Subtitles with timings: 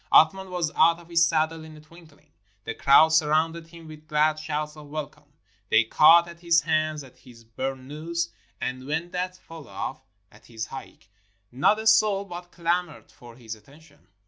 [0.11, 2.25] Athman was out of his saddle in a twinkUng.
[2.63, 5.31] The crowd surrounded him with glad shouts of welcome.
[5.69, 8.29] They caught at his hands— at his burnous—
[8.59, 10.01] and, when that fell off,
[10.31, 11.07] at his ha'ik.
[11.51, 14.07] Not a soul but clamored for his attention.